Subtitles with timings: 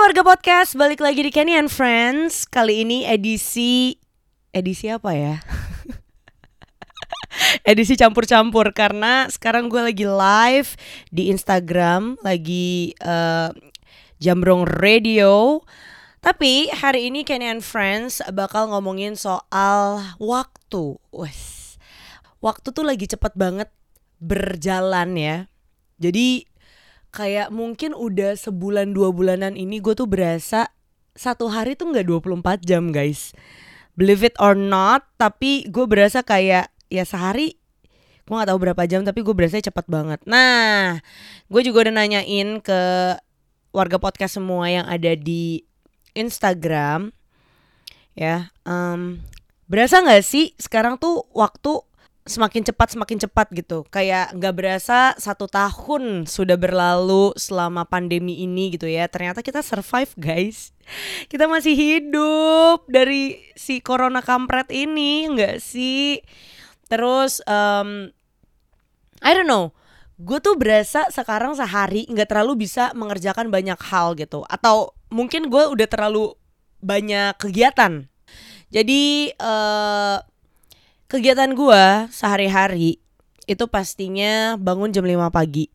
[0.00, 2.48] warga podcast, balik lagi di Kenny and Friends.
[2.48, 4.00] Kali ini edisi
[4.48, 5.36] edisi apa ya?
[7.70, 10.72] edisi campur-campur karena sekarang gue lagi live
[11.12, 13.52] di Instagram, lagi uh,
[14.16, 15.60] Jambrong Radio.
[16.24, 20.96] Tapi hari ini Kenny and Friends bakal ngomongin soal waktu.
[21.12, 21.76] Wes.
[22.40, 23.68] Waktu tuh lagi cepet banget
[24.16, 25.36] berjalan ya.
[26.00, 26.48] Jadi
[27.10, 30.70] kayak mungkin udah sebulan dua bulanan ini gue tuh berasa
[31.14, 33.34] satu hari tuh nggak 24 jam guys.
[33.98, 37.58] Believe it or not tapi gue berasa kayak ya sehari
[38.24, 40.22] gue nggak tahu berapa jam tapi gue berasa cepet banget.
[40.24, 41.02] Nah
[41.50, 42.80] gue juga udah nanyain ke
[43.74, 45.66] warga podcast semua yang ada di
[46.14, 47.14] Instagram
[48.18, 49.22] ya um,
[49.70, 51.78] berasa nggak sih sekarang tuh waktu
[52.30, 53.82] semakin cepat semakin cepat gitu.
[53.90, 59.10] Kayak nggak berasa satu tahun sudah berlalu selama pandemi ini gitu ya.
[59.10, 60.70] Ternyata kita survive guys.
[61.26, 66.22] Kita masih hidup dari si corona kampret ini nggak sih?
[66.86, 68.14] Terus um,
[69.18, 69.74] I don't know.
[70.20, 74.46] Gue tuh berasa sekarang sehari nggak terlalu bisa mengerjakan banyak hal gitu.
[74.46, 76.38] Atau mungkin gue udah terlalu
[76.78, 78.06] banyak kegiatan.
[78.70, 80.22] Jadi uh,
[81.10, 83.02] Kegiatan gue sehari-hari
[83.50, 85.66] itu pastinya bangun jam 5 pagi.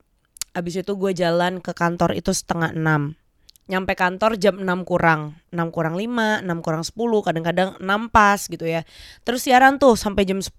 [0.55, 3.19] Abis itu gue jalan ke kantor itu setengah 6.
[3.67, 5.35] Nyampe kantor jam 6 kurang.
[5.51, 6.95] 6 kurang 5, 6 kurang 10,
[7.27, 8.87] kadang-kadang 6 pas gitu ya.
[9.27, 10.55] Terus siaran tuh sampai jam 10.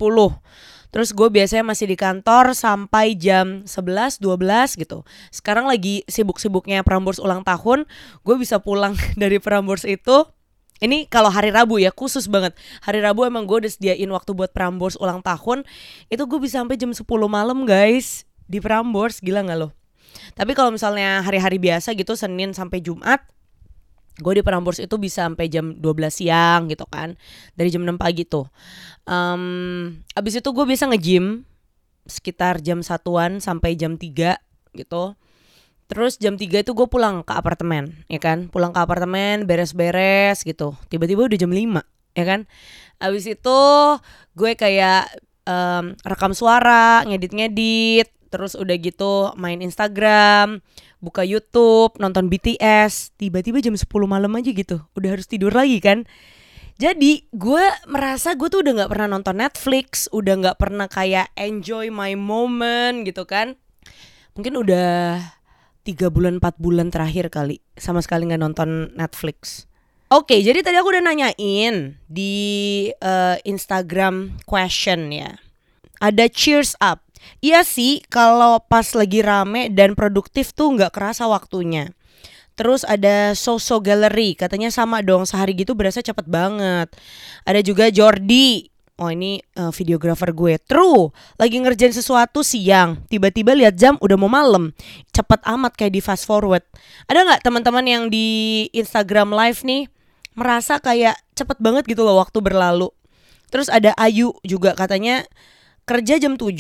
[0.93, 5.09] Terus gue biasanya masih di kantor sampai jam 11, 12 gitu.
[5.33, 7.89] Sekarang lagi sibuk-sibuknya Prambors ulang tahun.
[8.29, 10.36] Gue bisa pulang dari Prambors itu
[10.81, 12.53] ini kalau hari Rabu ya khusus banget.
[12.85, 15.65] Hari Rabu emang gue udah sediain waktu buat Prambors ulang tahun.
[16.13, 19.25] Itu gue bisa sampai jam 10 malam guys di Prambors.
[19.25, 19.73] Gila nggak lo?
[20.37, 23.25] Tapi kalau misalnya hari-hari biasa gitu Senin sampai Jumat
[24.17, 27.17] gue di Prambors itu bisa sampai jam 12 siang gitu kan.
[27.53, 28.49] Dari jam 6 pagi tuh.
[29.05, 31.45] Um, abis itu gue bisa nge-gym
[32.09, 34.41] sekitar jam satuan sampai jam 3
[34.77, 35.17] gitu
[35.87, 38.51] Terus jam 3 itu gue pulang ke apartemen, ya kan?
[38.51, 40.75] Pulang ke apartemen, beres-beres gitu.
[40.91, 41.83] Tiba-tiba udah jam 5,
[42.19, 42.41] ya kan?
[42.99, 43.61] Abis itu
[44.35, 45.07] gue kayak
[45.47, 50.59] um, rekam suara, ngedit-ngedit, terus udah gitu main Instagram,
[50.99, 53.15] buka YouTube, nonton BTS.
[53.15, 56.03] Tiba-tiba jam 10 malam aja gitu, udah harus tidur lagi kan?
[56.77, 61.89] Jadi gue merasa gue tuh udah gak pernah nonton Netflix, udah gak pernah kayak enjoy
[61.89, 63.57] my moment gitu kan?
[64.37, 65.25] Mungkin udah
[65.87, 69.71] tiga bulan empat bulan terakhir kali sama sekali nggak nonton Netflix.
[70.11, 72.35] Oke, jadi tadi aku udah nanyain di
[73.03, 75.39] uh, Instagram question ya.
[76.03, 77.03] Ada cheers up.
[77.43, 81.91] Iya sih, kalau pas lagi rame dan produktif tuh nggak kerasa waktunya.
[82.55, 86.89] Terus ada Soso Gallery, katanya sama dong sehari gitu berasa cepet banget.
[87.43, 90.57] Ada juga Jordi, oh ini uh, videografer gue.
[90.65, 91.12] True.
[91.37, 93.05] Lagi ngerjain sesuatu siang.
[93.09, 94.73] Tiba-tiba lihat jam udah mau malam.
[95.12, 96.65] Cepet amat kayak di fast forward.
[97.09, 99.83] Ada nggak teman-teman yang di Instagram live nih
[100.37, 102.89] merasa kayak cepet banget gitu loh waktu berlalu?
[103.53, 105.23] Terus ada Ayu juga katanya
[105.87, 106.51] kerja jam 7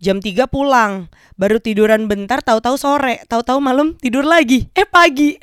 [0.00, 1.12] jam 3 pulang.
[1.36, 4.72] Baru tiduran bentar tahu-tahu sore tahu-tahu malam tidur lagi.
[4.72, 5.36] Eh pagi.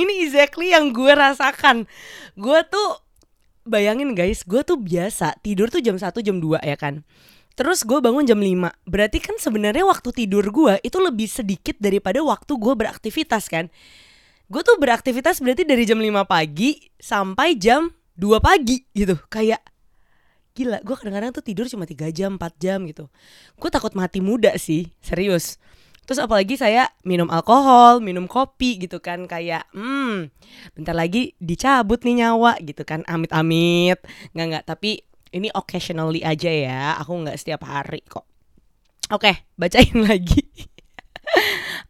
[0.00, 1.86] Ini exactly yang gue rasakan
[2.34, 2.90] gue tuh
[3.64, 7.02] bayangin guys gue tuh biasa tidur tuh jam 1 jam 2 ya kan?
[7.54, 8.50] Terus gue bangun jam 5
[8.90, 13.70] Berarti kan sebenarnya waktu tidur gue itu lebih sedikit daripada waktu gue beraktivitas kan?
[14.50, 19.16] Gue tuh beraktivitas berarti dari jam 5 pagi sampai jam 2 pagi gitu.
[19.30, 19.62] Kayak
[20.54, 23.06] gila gue kadang-kadang tuh tidur cuma 3 jam 4 jam gitu.
[23.56, 25.56] Gue takut mati muda sih serius
[26.04, 30.28] Terus apalagi saya minum alkohol, minum kopi gitu kan kayak hmm
[30.76, 33.98] bentar lagi dicabut nih nyawa gitu kan amit-amit
[34.36, 35.02] nggak nggak tapi
[35.34, 38.28] ini occasionally aja ya aku nggak setiap hari kok.
[39.10, 40.44] Oke bacain lagi.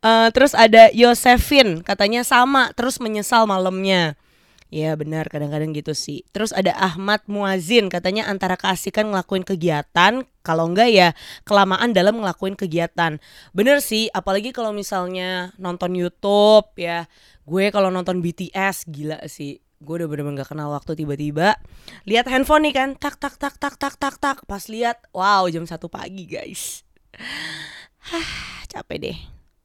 [0.00, 4.14] uh, terus ada Yosefin katanya sama terus menyesal malamnya.
[4.74, 6.26] Ya benar kadang-kadang gitu sih.
[6.34, 11.08] Terus ada Ahmad Muazin katanya antara keasikan ngelakuin kegiatan kalau enggak ya
[11.46, 13.22] kelamaan dalam ngelakuin kegiatan.
[13.54, 17.06] Bener sih apalagi kalau misalnya nonton YouTube ya.
[17.46, 19.62] Gue kalau nonton BTS gila sih.
[19.78, 21.54] Gue udah bener-bener gak kenal waktu tiba-tiba
[22.02, 25.70] lihat handphone nih kan tak tak tak tak tak tak tak pas lihat wow jam
[25.70, 26.82] satu pagi guys.
[28.10, 29.18] Hah capek deh.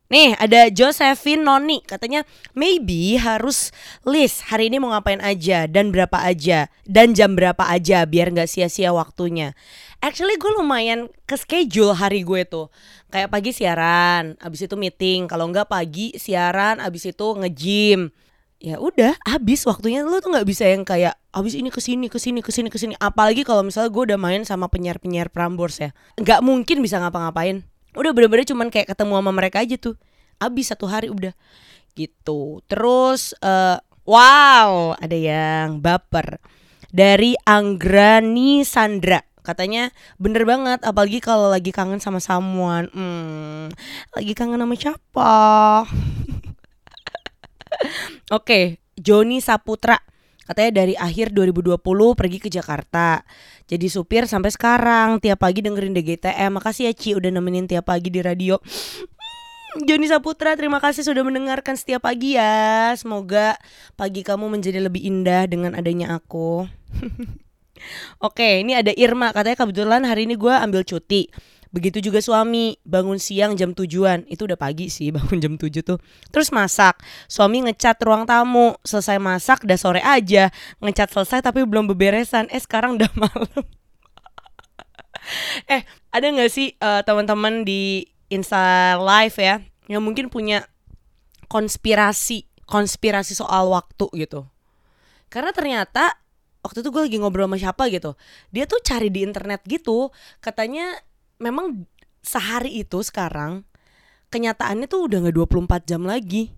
[0.09, 2.25] Nih ada Josephine Noni katanya
[2.57, 3.69] maybe harus
[4.01, 8.49] list hari ini mau ngapain aja dan berapa aja dan jam berapa aja biar nggak
[8.49, 9.53] sia-sia waktunya.
[10.01, 12.73] Actually gue lumayan ke schedule hari gue tuh
[13.13, 18.09] kayak pagi siaran, abis itu meeting, kalau nggak pagi siaran, abis itu nge-gym.
[18.57, 22.17] Ya udah, habis waktunya lu tuh nggak bisa yang kayak abis ini ke sini ke
[22.17, 22.97] sini ke sini ke sini.
[22.97, 27.61] Apalagi kalau misalnya gue udah main sama penyiar-penyiar Prambors ya, nggak mungkin bisa ngapa-ngapain
[27.99, 29.99] udah bener-bener cuman kayak ketemu sama mereka aja tuh.
[30.39, 31.35] Abis satu hari udah.
[31.93, 32.63] Gitu.
[32.71, 36.39] Terus uh, wow ada yang baper.
[36.89, 39.21] Dari Anggrani Sandra.
[39.39, 42.89] Katanya bener banget apalagi kalau lagi kangen sama someone.
[42.95, 43.67] Hmm,
[44.15, 45.33] lagi kangen sama siapa?
[48.29, 48.63] Oke okay,
[48.97, 50.08] Joni Saputra
[50.49, 51.77] Katanya dari akhir 2020
[52.17, 53.21] pergi ke Jakarta.
[53.69, 56.57] Jadi supir sampai sekarang tiap pagi dengerin DGTM.
[56.57, 58.57] Makasih ya Ci udah nemenin tiap pagi di radio.
[58.57, 62.89] Hmm, Joni Saputra, terima kasih sudah mendengarkan setiap pagi ya.
[62.97, 63.61] Semoga
[63.93, 66.65] pagi kamu menjadi lebih indah dengan adanya aku.
[68.25, 69.29] Oke, ini ada Irma.
[69.29, 71.29] Katanya kebetulan hari ini gue ambil cuti.
[71.69, 74.25] Begitu juga suami bangun siang jam tujuan.
[74.25, 76.01] Itu udah pagi sih bangun jam tujuh tuh.
[76.33, 76.97] Terus masak.
[77.29, 78.73] Suami ngecat ruang tamu.
[78.81, 80.49] Selesai masak udah sore aja.
[80.81, 82.49] Ngecat selesai tapi belum beberesan.
[82.49, 83.63] Eh sekarang udah malam.
[85.69, 90.65] Eh ada gak sih uh, teman-teman di Insta Live ya Yang mungkin punya
[91.51, 94.45] konspirasi Konspirasi soal waktu gitu?
[95.29, 96.17] Karena ternyata
[96.65, 98.13] waktu itu gue lagi ngobrol sama siapa gitu
[98.53, 100.13] dia tuh cari di internet gitu.
[100.41, 100.97] Katanya
[101.39, 101.87] memang
[102.19, 103.63] sehari itu sekarang
[104.29, 106.53] kenyataannya tuh udah nggak 24 jam lagi.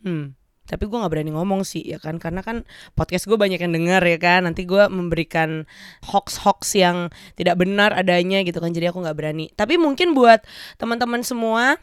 [0.00, 0.32] Hmm.
[0.66, 2.66] Tapi gue nggak berani ngomong sih ya kan karena kan
[2.98, 5.62] podcast gue banyak yang denger ya kan nanti gue memberikan
[6.10, 7.06] hoax-hoax yang
[7.38, 9.46] tidak benar adanya gitu kan jadi aku nggak berani.
[9.54, 10.42] Tapi mungkin buat
[10.74, 11.78] teman-teman semua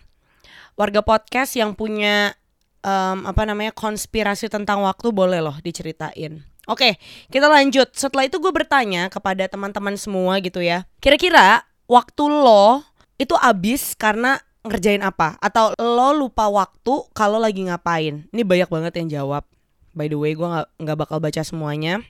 [0.76, 2.36] warga podcast yang punya
[2.84, 6.44] um, apa namanya konspirasi tentang waktu boleh loh diceritain.
[6.68, 6.96] Oke,
[7.28, 7.92] kita lanjut.
[7.92, 10.88] Setelah itu gue bertanya kepada teman-teman semua gitu ya.
[11.04, 12.82] Kira-kira waktu lo
[13.22, 15.38] itu abis karena ngerjain apa?
[15.38, 18.26] Atau lo lupa waktu kalau lagi ngapain?
[18.34, 19.46] Ini banyak banget yang jawab.
[19.94, 20.48] By the way gue
[20.82, 22.02] nggak bakal baca semuanya.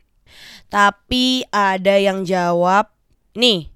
[0.71, 2.88] Tapi ada yang jawab
[3.35, 3.68] nih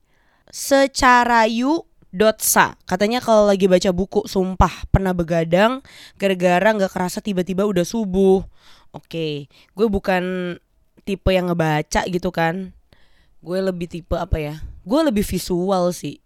[0.48, 5.84] secara yu dotsa katanya kalau lagi baca buku sumpah pernah begadang
[6.16, 8.48] gara-gara nggak kerasa tiba-tiba udah subuh.
[8.96, 10.56] Oke gue bukan
[11.04, 12.77] tipe yang ngebaca gitu kan
[13.48, 14.56] gue lebih tipe apa ya?
[14.84, 16.20] Gue lebih visual sih.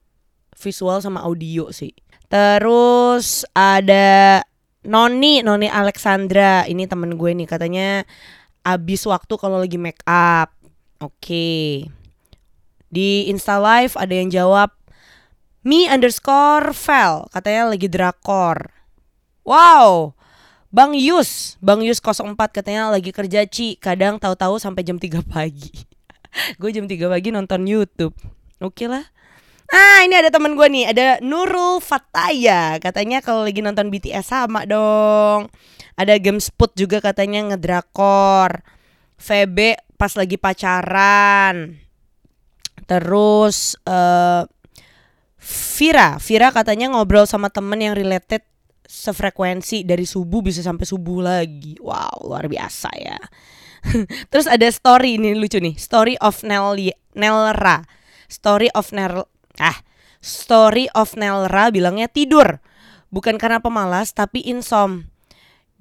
[0.57, 1.93] Visual sama audio sih.
[2.25, 4.41] Terus ada
[4.81, 6.65] Noni Noni Alexandra.
[6.65, 8.01] Ini temen gue nih katanya
[8.65, 10.49] abis waktu kalau lagi make up.
[10.97, 11.13] Oke.
[11.21, 11.65] Okay.
[12.91, 14.75] di Insta Live ada yang jawab
[15.63, 18.73] me underscore fell katanya lagi drakor.
[19.47, 20.17] Wow.
[20.71, 25.90] Bang Yus, Bang Yus 04 katanya lagi kerja Ci, kadang tahu-tahu sampai jam 3 pagi.
[26.61, 28.15] gue jam 3 pagi nonton YouTube.
[28.61, 29.03] Oke okay lah.
[29.71, 32.75] Ah ini ada temen gue nih, ada Nurul Fataya.
[32.83, 35.47] Katanya kalau lagi nonton BTS sama dong.
[35.95, 38.63] Ada Gamespot juga katanya ngedrakor.
[39.21, 41.79] VB pas lagi pacaran.
[42.83, 44.43] Terus uh,
[45.79, 46.19] Vira.
[46.19, 48.43] Vira katanya ngobrol sama temen yang related
[48.83, 51.79] sefrekuensi dari subuh bisa sampai subuh lagi.
[51.79, 53.17] Wow luar biasa ya
[54.31, 56.77] Terus ada story ini lucu nih, story of Nel
[57.17, 57.83] Nelra.
[58.31, 59.27] Story of Nel
[59.59, 59.77] ah,
[60.23, 62.61] story of Nelra bilangnya tidur.
[63.11, 65.09] Bukan karena pemalas tapi insom.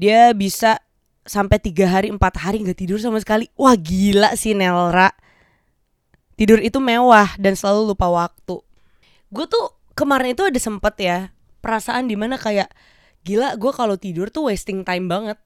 [0.00, 0.82] Dia bisa
[1.22, 3.46] sampai tiga hari empat hari nggak tidur sama sekali.
[3.54, 5.14] Wah gila sih Nelra.
[6.34, 8.64] Tidur itu mewah dan selalu lupa waktu.
[9.30, 11.18] Gue tuh kemarin itu ada sempet ya
[11.60, 12.72] perasaan di mana kayak
[13.22, 15.36] gila gue kalau tidur tuh wasting time banget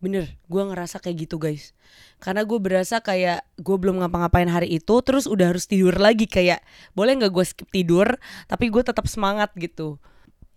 [0.00, 1.76] Bener, gue ngerasa kayak gitu guys.
[2.16, 6.24] Karena gue berasa kayak gue belum ngapa-ngapain hari itu Terus udah harus tidur lagi.
[6.24, 6.64] Kayak
[6.96, 8.16] Boleh gak gue skip tidur
[8.48, 10.00] Tapi gue tetap semangat gitu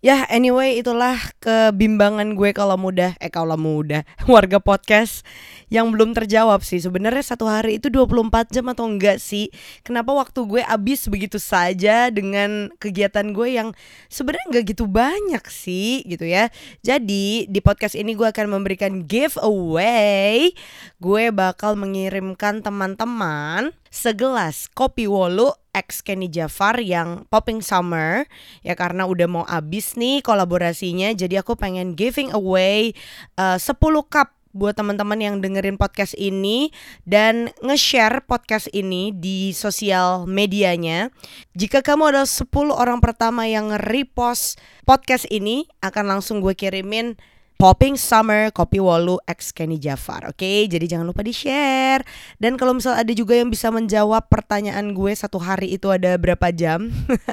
[0.04, 5.24] Ya anyway itulah kebimbangan gue kalau muda Eh kalau muda Warga podcast
[5.72, 6.76] yang belum terjawab sih.
[6.76, 9.48] Sebenarnya satu hari itu 24 jam atau enggak sih?
[9.80, 13.72] Kenapa waktu gue habis begitu saja Dengan kegiatan gue yang
[14.12, 16.52] sebenarnya enggak gitu banyak sih gitu ya.
[16.84, 20.52] Jadi di podcast ini gue akan memberikan giveaway.
[21.00, 28.24] Gue bakal mengirimkan teman-teman segelas kopi wolu X Kenny Jafar yang Popping Summer
[28.62, 32.94] ya karena udah mau abis nih kolaborasinya jadi aku pengen giving away
[33.36, 33.74] uh, 10
[34.06, 36.70] cup buat teman-teman yang dengerin podcast ini
[37.02, 41.10] dan nge-share podcast ini di sosial medianya.
[41.58, 47.18] Jika kamu adalah 10 orang pertama yang repost podcast ini, akan langsung gue kirimin
[47.54, 50.42] Popping Summer Kopi Wolu X Kenny Jafar Oke?
[50.42, 50.58] Okay?
[50.66, 52.02] jadi jangan lupa di share
[52.36, 56.50] Dan kalau misal ada juga yang bisa menjawab pertanyaan gue Satu hari itu ada berapa
[56.50, 56.90] jam?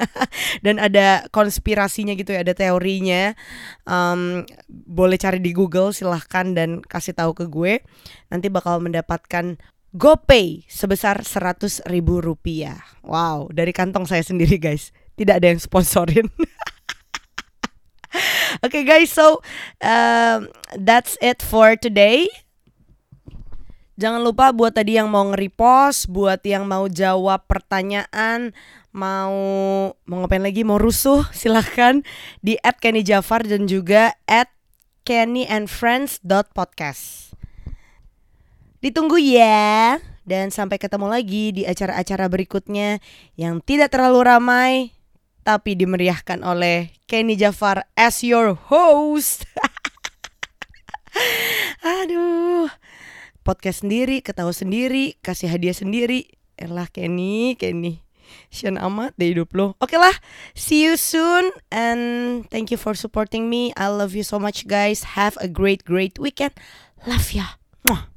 [0.64, 3.34] Dan ada konspirasinya gitu ya Ada teorinya.
[3.82, 7.82] Um, Boleh cari di Google silahkan Dan kasih tahu ke gue.
[8.30, 9.58] Nanti bakal mendapatkan
[9.92, 12.80] GoPay sebesar 100 ribu rupiah.
[13.04, 14.88] Wow dari kantong saya sendiri guys.
[15.20, 16.32] Tidak ada yang sponsorin
[18.60, 19.40] okay, guys, so
[19.80, 22.28] um, that's it for today.
[23.96, 28.52] Jangan lupa buat tadi yang mau nge-repost, buat yang mau jawab pertanyaan,
[28.92, 29.32] mau
[30.04, 32.02] mau ngapain lagi, mau rusuh, silahkan
[32.44, 34.50] di at Kenny Jafar dan juga at
[35.06, 37.32] kennyandfriends.podcast.
[38.82, 42.98] Ditunggu ya, dan sampai ketemu lagi di acara-acara berikutnya
[43.38, 44.90] yang tidak terlalu ramai,
[45.42, 49.46] tapi dimeriahkan oleh Kenny Jafar as your host.
[52.02, 52.70] Aduh.
[53.42, 56.30] Podcast sendiri, ketawa sendiri, kasih hadiah sendiri.
[56.54, 58.06] Elah Kenny, Kenny.
[58.48, 59.74] Sian amat deh hidup lo.
[59.82, 60.14] Oke lah,
[60.56, 63.74] see you soon and thank you for supporting me.
[63.76, 65.18] I love you so much guys.
[65.18, 66.56] Have a great great weekend.
[67.04, 67.60] Love ya.
[67.84, 68.11] Mwah.